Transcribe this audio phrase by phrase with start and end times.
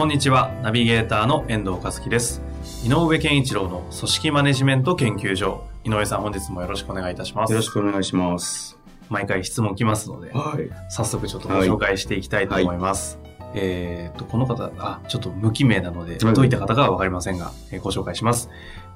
[0.00, 0.50] こんにちは。
[0.62, 2.40] ナビゲーターの遠藤和樹です。
[2.82, 5.66] 井上健一郎の組織マネジメント研究所。
[5.84, 7.52] 井上さん本日もよろしくお願いいたします。
[7.52, 8.78] よろしくお願いします。
[9.10, 10.70] 毎回質問来ますのではい。
[10.90, 13.18] 早速ちょっとご紹介していきたいと思います、
[13.54, 16.34] えーっとこの方あちょっと無記名なのではい。
[16.34, 18.48] どういった方かは分かりませんが、えーご紹介します。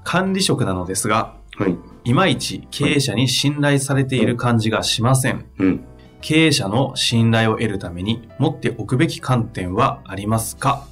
[0.05, 1.77] 管理職なのですがはい。
[2.05, 5.45] いまいち経営者に信頼されている感じがしません。
[5.59, 5.85] うん。
[6.23, 10.87] 経営者の信頼を得るために持っておくべき観点はありますか？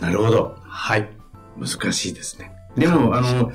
[0.00, 0.56] なるほど。
[0.62, 1.08] はい
[1.58, 2.52] 難しいですね。
[2.76, 3.50] でも、あの、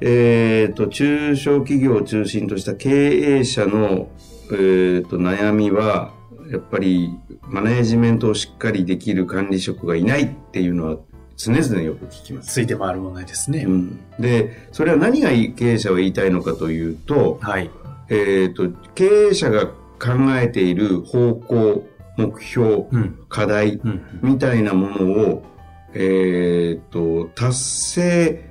[0.00, 4.10] えっ、と、中小企業を中心とした経営者の、
[4.52, 6.12] えっ、と、悩みは、
[6.50, 7.10] やっぱり、
[7.42, 10.96] マネージメントをしっかりできる管理職がいないっていうのは、
[11.36, 12.52] 常々よく聞きます。
[12.52, 17.70] ついて回る問題ですね、うん、で、それは何が経営者は言いたいのかというと、はい
[18.08, 19.72] えっ、と、経営者が考
[20.36, 25.44] えている方向、目標、うん課題、うんみたいなものを、
[25.94, 28.50] えーっと、達成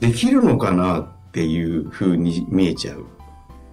[0.00, 3.06] できるのかなっていうふうに見えちゃう。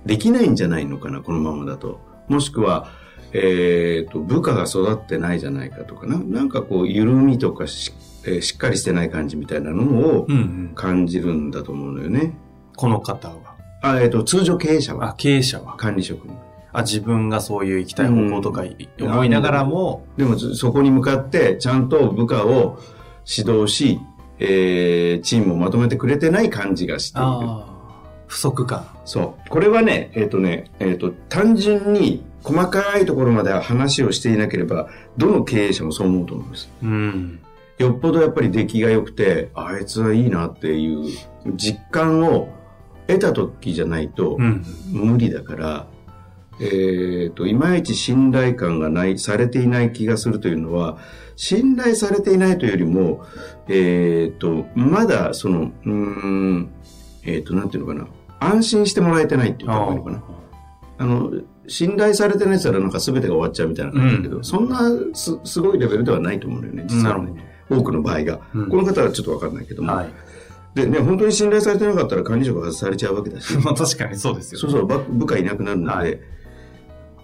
[0.05, 1.99] できないんじゃないのかな、このままだと。
[2.27, 2.89] もしくは、
[3.33, 6.17] えーっと、部下が育ってないじゃないかとかな。
[6.17, 7.93] なんかこう、緩みとかし,、
[8.25, 12.33] えーしっかりしてない感じみたいなのをうんうん感じるんだと思うのよね。
[12.75, 13.35] この方は
[13.81, 16.33] あ、えーっと、通常経営者あは、経営者は管理職に。
[16.73, 18.63] あ自分がそういう行きたい方向とか
[18.99, 22.79] 思いながらも、でもそこに向かってちゃんと部下を
[23.25, 23.99] 指導し、
[24.39, 27.71] えーチームをまとめてくれてない感じがしている。
[28.31, 28.87] 不足感。
[29.03, 29.49] そう。
[29.49, 34.87] これはね、えっ、とね、えっ、と、単純に細かいところまで話をしていなければ、
[35.17, 36.71] どの経営者もそう思うと思うんです。
[36.81, 37.39] うん。
[37.77, 41.05] よっぽどやっぱり出来が良くて、あいつはいいなっていう
[41.55, 42.47] 実感を
[43.07, 44.63] 得た時じゃないとうん。
[44.89, 45.87] 無理だから、
[46.61, 50.99] えっ、と、いまいち信頼感がない、されていない気がするというのは、
[51.35, 53.25] 信頼されていないというよりも、
[53.67, 56.71] えっ、と、まだその、うーん、
[57.23, 58.07] えっ、と、なんていうのかな、
[58.39, 60.23] 安心してもらえてないっていうか。
[60.99, 61.31] あの、
[61.67, 64.81] 信頼されてないやつらなんか全てが終わっちゃうみたいな感じだけど、うんそんな
[65.13, 67.33] すすごいレベルではないと思うんだよね、実は、ね。
[67.69, 68.39] 多くの場合が。
[68.53, 69.89] うんこの方はちょっとわかんないけども。
[69.89, 70.13] どはい
[70.73, 73.53] でね、本当に信頼されてなかったら管理職外されちゃうわけだし。
[73.59, 76.19] まあ確かにそうですよそうそう、ば部下いなくなるので、はい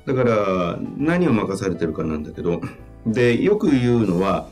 [0.08, 2.62] だから、何を任されてるかなんだけど、
[3.06, 4.48] で、よく言うのは、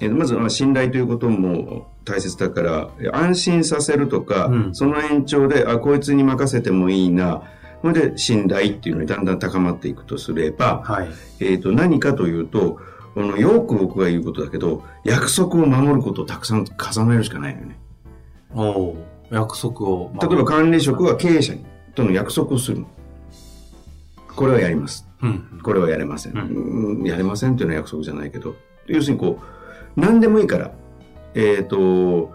[0.00, 7.42] えまずまあ信頼ということも大切だから、安心させるとか、うんその延長で、あ、こいつに任せてもいいな、
[7.82, 11.08] それで信頼っていうのにだんだん高まっていくとすれば、はい
[11.40, 12.78] えっ、と、何かというと、
[13.14, 17.78] このよく僕が言うことだけど、約束を守ることをたくさん重ねるしかないのよね。
[18.54, 18.96] おお
[19.30, 21.64] 約束を例えば管理職は経営者に
[21.96, 22.84] との約束をする。
[24.36, 25.08] これはやります。
[25.22, 26.32] うんこれはやれません。
[26.34, 28.54] ううんやれませんっていうのは約束じゃないけど、
[28.86, 29.40] 要するにこ
[29.96, 30.72] う、何でもいいから、
[31.34, 32.32] えっ、と、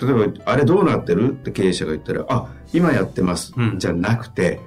[0.00, 3.52] 例えば、あれどうなってるって経営者が言ったら、あ、今やってます。
[3.56, 4.60] うんじゃなくて、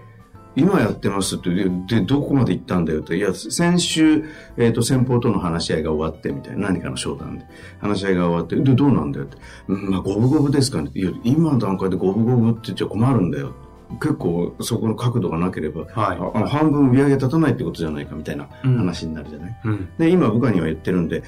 [0.56, 4.26] 今やってますって、で、でどこまで行ったんだよって、いや、先週、
[4.58, 7.46] えっ、と、先方との話し合いが終わって、みたいな、何かの商談で、
[7.80, 9.38] 話し合いが終わって、で、どうなんだよって、
[9.70, 10.92] うんまあ、五分五分ですかね。
[10.94, 13.54] いや、今の段階で五分五分って言っちゃ困るんだよ。
[14.00, 16.18] 結構、そこの角度がなければ、はい。
[16.18, 18.78] ああの半分売り上げ立たないってことじゃないかみたいなうん。
[18.78, 19.90] 話になるじゃない、うん。
[19.98, 21.22] で今部下には言ってるんでっ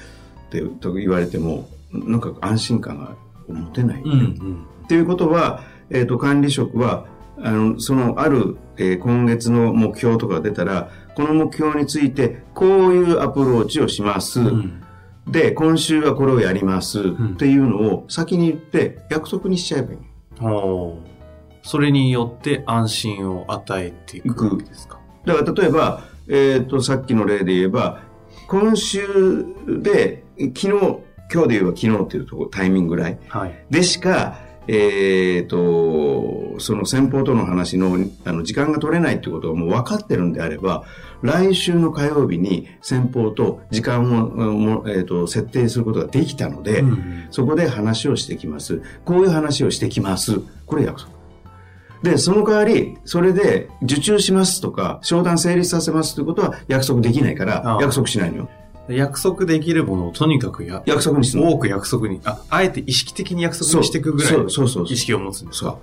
[0.50, 3.16] てと言われてもなんか安心感が
[3.48, 4.66] 持てない、うんうん。
[4.84, 7.06] っていうことは、えー、と管理職は
[7.38, 14.82] あのそのある、えー今月の目標とかが出たらこの目標についてこういうアプローチをします、うん。
[15.26, 17.34] で今週はこれをやります、ん。
[17.34, 19.98] っていうのを先に言って約束にしちゃえばいい
[20.40, 21.13] おお
[21.64, 25.00] それによって安心を与えていくわけですか？
[25.24, 28.02] だから例えば、えっ、と、さっきの例で言えば、
[28.48, 29.46] 今週
[29.82, 30.68] で、昨日、
[31.32, 33.18] 今日で言えば昨日っていうとこタイミングぐらい？
[33.28, 40.84] はいでしか、えっ、と、その先方との話のあの時間が取れないっていうことがもう分かってるんであれば、
[41.22, 48.82] 来週の火曜日に先方と時間を、もえー、と設定することができたので、うんそこで話をしてきます。
[49.04, 50.40] こういう話をしてきます。
[50.66, 51.13] これ約束。
[52.04, 58.50] で、その代わり、それで受注しますとか、商談成立させますということは約束できないから約束しないのよ。
[58.88, 61.50] 約束できるものをとにかくや、約束にするの。
[61.52, 65.78] 多く約束に、あ、あえて意識的に約束にしていくぐらいのそうそうそうそう意識を持つんですか？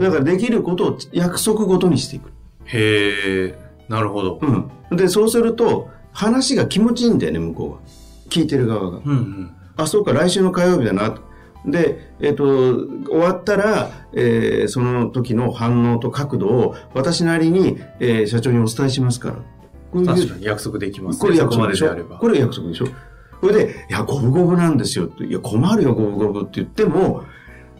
[0.00, 2.30] だからできることを約束ごとにしていく。
[2.66, 3.58] へえ、
[3.88, 4.38] なるほど。
[4.42, 4.96] うん。
[4.98, 7.78] で、そうすると、話が気持ちいいんだよね、向こうが。
[8.28, 8.98] 聞いてる側が。
[9.02, 9.50] うんうん。
[9.78, 11.14] あ、そうか、来週の火曜日だな。
[11.70, 12.44] で、えっ、と、
[13.06, 19.34] 終わったら、えーその時の反応と角度を私なりに、えー社長にお伝えしますから。
[19.92, 21.20] こういう確かに約束できますね。
[21.20, 21.86] これ約束でしょ？
[21.88, 22.18] そこれば。
[22.18, 22.86] これ約束でしょ？
[23.40, 25.08] それで、いや、五分五分なんですよ。
[25.20, 27.22] いや、困るよ、五分五分って言っても、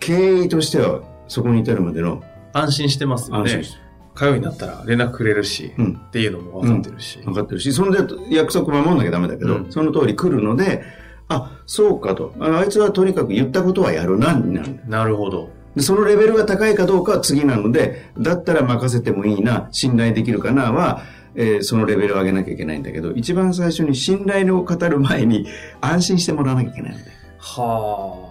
[0.01, 0.15] 経
[0.45, 3.73] 営としては、そこに至るまでの安心してますよね安心し。
[3.75, 3.79] て
[4.15, 7.19] 火曜になったら連絡くれるし、うんっていうのも分かってるし。
[7.25, 7.99] 分かってるし、そんで
[8.31, 10.83] 約束守んなきゃダメだけど、うんその通り来るので、
[11.29, 12.35] あ、そうかと。
[12.41, 14.81] ああいつはとにかく言ったことはやるな、になる。
[14.87, 15.51] なるほど。
[15.77, 21.03] で、そのレベルが高いかどうかは次なので、だったら任せてもいいな、信頼できるかなは、
[21.35, 25.47] えーそのレベルを上げなきゃいけないんだけど、一番最初に信頼を語る前に
[25.81, 26.97] 安心してもらわなきゃいけない。
[27.39, 28.29] はあ。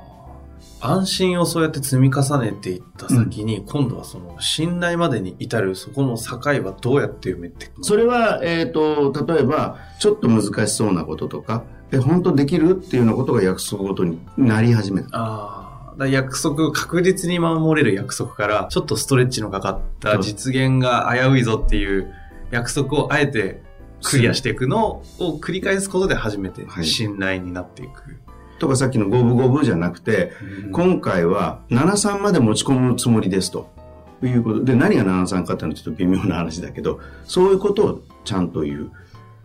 [0.79, 7.83] 安心をそうやって積み重ねていった先に、今度はその信頼までに至るそこの境はどうやって埋めていくの？
[7.83, 15.09] それは、えっ、と、例えば、ちょっと難しそうなこととか、え、本当できるっていうようなことが約束ごとになり始めた。
[15.13, 16.07] ああ。
[16.07, 22.13] 約束、確実に守れる約束から、ちょっとストレッチのかかった実現が危ういぞっていう
[22.51, 23.63] 約束をあえて
[24.03, 28.17] クリアしていくのを繰り返すことで初めてはい信頼になっていく。
[28.59, 30.33] とかさっきの五分五分じゃなくて、
[30.71, 33.75] 今回は73まで持ち込むつもりですと。
[34.23, 38.91] いうことで、何が73かっていうのはちょっと微妙な話だけど、そういうことをちゃんと言う。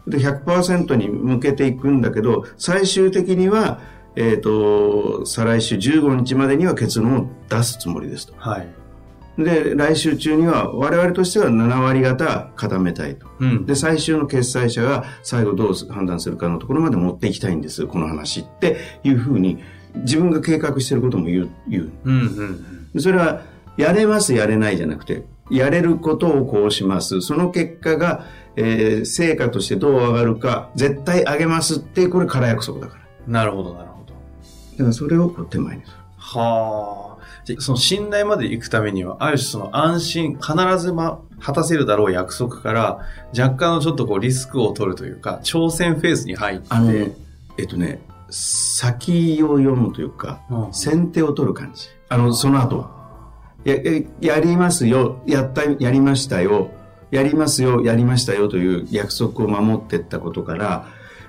[0.06, 3.81] で、100%に向けていくんだけど、最終的には、
[4.16, 8.34] えっ、と、再来週15日までには結論を出すつもりですと。
[8.37, 8.69] はい。
[9.38, 13.26] で、来週中には我々としては7割方固めたいと。
[13.40, 13.66] うん。
[13.66, 19.58] で、最終の決裁者が最後どう判断するかのところまで持っていきたいんです、この話っていうふうに、
[19.94, 21.50] 自分が計画してることも言う。
[21.69, 23.43] 言ううんうんでそれは、
[23.78, 27.22] やれます、やれないじゃなくて、やれることをこうします。
[27.22, 28.26] その結果が、
[28.56, 33.02] えー成果としてどう上がるか、絶対上げますって、これ空約束だから。
[33.26, 33.32] うん。
[33.32, 34.14] なるほど、なるほど。
[34.72, 35.96] だからそれをこう手前にする。
[36.16, 37.12] はあ。
[37.44, 43.00] じゃその信頼まで行くためには、ある種その安心、必ずま、果たせるだろう約束から、
[43.37, 48.00] 若干のちょっとこうリスクを取るというか、挑戦フェーズに入って、あの、えっとね、
[48.31, 51.88] 先を読むというか、うん先手を取る感じ。
[52.08, 53.02] あの、その後は。
[53.64, 56.70] や、ややりますよ、やった、やりましたよ、
[57.12, 60.88] やりますよ、やりましたよという約束を守っていったことから、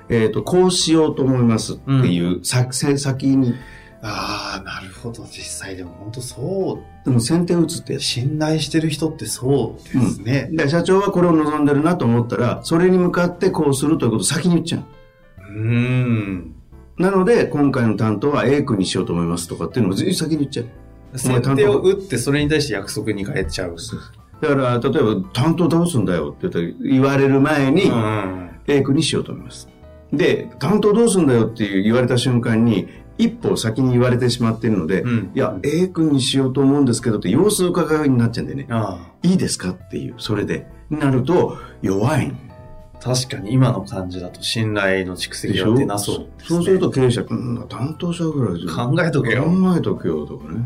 [0.10, 3.54] えっ、と、こうしようと思いますっていう、作戦先に、
[4.02, 5.24] ああ、なるほど。
[5.24, 7.06] 実際でも本当そう。
[7.06, 8.00] でも先手を打つって。
[8.00, 10.50] 信頼してる人ってそうですね。
[10.52, 14.84] で社長はこれを望んでるなと思ったら、それに向かってこうするということを先に言っちゃう。
[15.42, 16.56] うーん。
[16.98, 21.18] なので、今回の担当は A 君にしようと思いますとかっていうのをず先に言っちゃう。
[21.18, 23.78] 先手を打ってそれに対して約束に変えちゃう。
[24.44, 28.50] だから、例えば、担当どうすんだよって言われる前に、うん。
[28.68, 29.70] A 君にしようと思います。
[30.12, 32.88] で、担当どうすんだよっていう言われた瞬間に、
[33.18, 42.34] 一歩先に言われてしまっているので、うんいや、A 君にしようと思うんですけどって様子伺いになっちゃうんでね、あいいですかっていう、それで、なると弱い
[43.00, 46.26] 確かに今の感じだと信頼の蓄積が出なそうね。
[46.40, 49.44] そうすると経営者、うん、担当者ぐらい考えとけよ。
[49.44, 50.62] 考えとけよとかね。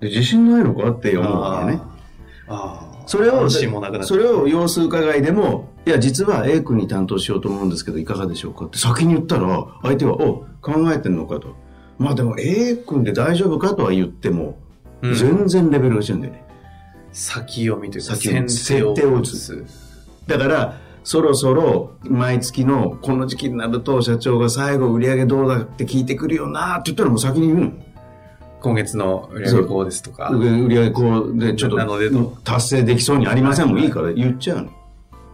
[0.00, 1.80] で自信ないのかって思うからね。
[2.48, 2.95] ああ。
[3.06, 8.66] それを、そうれを様子伺いでも、いや、実は A 君に担当しようと思うんですけど、いかがでしょうか？
[8.66, 11.54] って先に言ったら、相手は、お、考えてんのかと。
[11.98, 14.58] まあでも A 君で大丈夫かとは言っても、
[15.02, 16.44] うん全然レベルが違うんだよね。
[17.12, 19.64] 先読みというか、先を先手を打つ。
[20.26, 27.72] だから、そろそろ毎月のこの時期になると社長が最後売り上げどうだって聞いてくるよなって言ったらもう先に言うの。
[28.60, 30.30] 今月の売り上げこうですとか。
[30.30, 34.70] 売り上げこうでちょっなのでと達成できそうにありませんもんいいから言っちゃうの。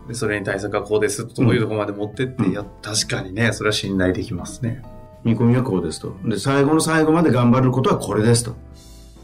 [0.09, 4.83] でそれに対策はこうですというところまで持ってって、いや、確かにね、それは信頼できますね。
[5.23, 6.17] 見込みはこうですと。
[6.25, 8.57] で、最後の最後まで頑張ることはこれですと。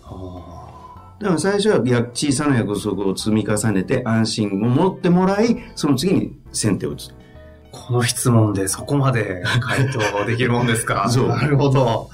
[0.04, 7.10] あだから最初はや小さな約束を積み重ねて安心を持ってもらい、その次に先手を打つ。
[7.72, 11.10] この質問でそこまで回答できるもんですか？
[11.10, 12.08] そうなるほど。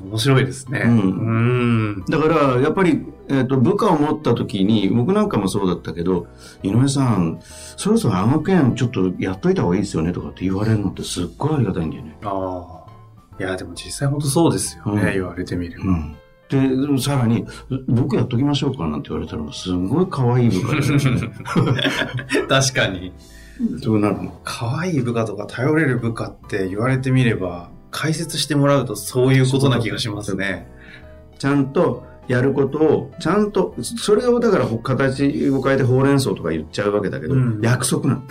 [0.00, 0.82] 面白いですね。
[0.84, 2.04] うんうん。
[2.08, 6.26] だから、やっぱり、えっ、と、部下を持った時に、僕なんかもそうだったけど、
[6.62, 7.40] 井上さん、
[7.76, 12.16] そろそろあの件ちょっとやっといた方がいいですよねとかって言われるのってすっごいありがたいんだよね。
[12.24, 13.42] ああ。
[13.42, 15.84] いや、でも実際本当そうですよね、うん言われてみれば。
[15.84, 16.16] うん。
[16.96, 17.46] で、さらに、
[17.88, 21.30] 僕やっときましょうかなんて言われたら、すごい可愛い部下ですね。
[22.48, 23.12] 確かに。
[23.82, 24.40] そうなるの？
[24.44, 30.66] 可愛い部下とか頼れる部下って言われてみれば、解説してもらうとそういうことな気がしますね。
[31.38, 38.22] ちゃんとやることを、ちゃんと、それをだから形を変えてほうれん草とか言っちゃうわけだけど、うん約束なの。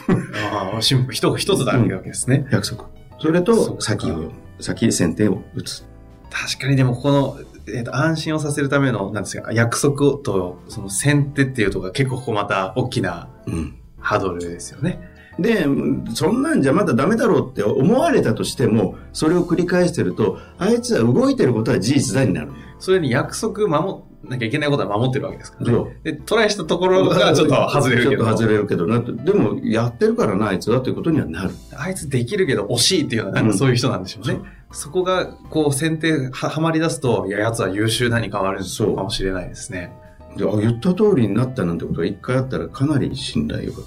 [0.74, 1.14] ああ、シンプル。
[1.14, 2.48] 一一つだけわけですね。
[2.52, 2.90] 約束。
[3.20, 5.86] それと、か先を、先先手を打つ。
[6.30, 7.38] 確かにでもこの、
[7.68, 13.76] えっと安心をさせるための、なんですか、約束と、その先手っていうところが結構ここまた大きなうん。
[14.00, 15.00] ハードルですよね。
[15.40, 15.66] で、
[16.14, 22.52] そんなんじゃまだダメだろうって思われたとしても、それを繰り返してると、あいつは動いてることは事実だになる。
[22.80, 25.98] それに約束守んなきゃいけないことは守ってるわけですからそね。
[26.04, 28.26] で、トライしたところがちょっと外れるけど。
[28.26, 29.00] ちょっと外れるけどな。
[29.00, 31.52] でも、やってるからな、あいつはということにはなる。
[31.76, 34.40] あいつできるけど惜しいっていうのはなんかそういう人なんでしょうね。
[34.72, 39.92] そこが、こう、選定ははまり出すと、いや、奴は優秀なに変わるそうかもしれないですね。
[40.38, 43.78] で、あ、言った通りになったなんてことが一回あったらかなり信頼が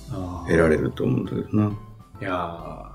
[0.46, 1.70] 得られると思うんだけどな。
[2.20, 2.30] いや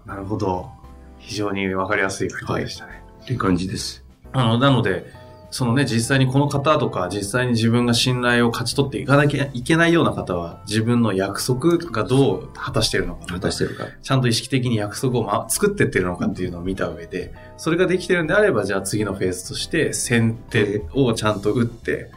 [0.06, 0.70] ーなるほど。
[1.18, 3.04] 非常にわかりやすい回答でしたね。
[3.24, 4.04] っていう感じです。
[4.32, 5.12] あの、なので、
[5.52, 13.86] そのね、実際にこの方とか、実際に自分が信頼を勝ち取っていかなきゃいけないような方は、自分の約束がどう果たしているのか果たしてるか。
[14.02, 22.12] ちゃんと意識的に約束を、ま、作ってってるのかっていうのを見た上で、それができてるんであれば、じゃあ次のフェーズとして、先手をちゃんと打って、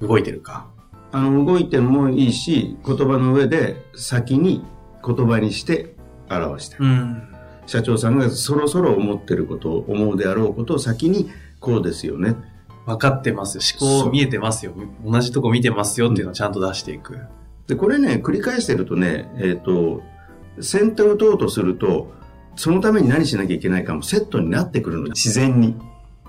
[0.00, 0.68] 動いてるか？
[1.12, 4.64] あの、動いてもいいし、言葉の上で先に
[5.04, 5.96] 言葉にして
[6.30, 6.84] 表してる。
[6.84, 7.22] うん。
[7.66, 11.30] 社長さんがそろそろ思ってることを、思うであろうことを先に、
[11.60, 12.36] こうですよね。
[12.86, 13.62] 分かってますよ。
[13.80, 14.72] 思考見えてますよ。
[15.04, 17.18] 同じとこ見てますよっていうのをちゃんと出していく。
[17.66, 20.02] で、これね、繰り返してるとね、えっ、と、
[20.60, 22.12] 先手を打とうとすると、
[22.56, 25.76] そのために何しなきゃいけないかもセットになってくるの、自然に。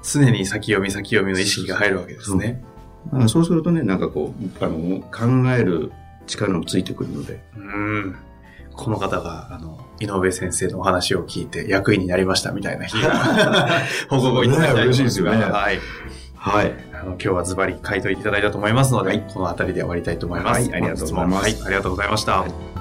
[0.04, 2.64] 常に先読み先読みの意識が入るわけですね。
[3.08, 5.92] だからそうするとね、なんかこう、あの、考える
[6.28, 7.44] 力もついてくるので。
[7.56, 8.16] うん。
[8.74, 13.12] この方が、あの、井上先生のお話を聞いて役員になりましたみたいな日が
[14.10, 15.80] 報告をいただいたりといですよねはい。
[16.36, 16.74] はい。
[16.94, 20.62] あの、今日はズバリ回答いただいたと思いますので、この辺りで終わりたいと思います。
[20.62, 22.40] はいありがとうございますはい、ありがとうございました。
[22.40, 22.81] はい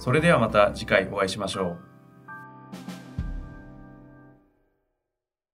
[0.00, 1.89] それではまた次回お会いしましょう。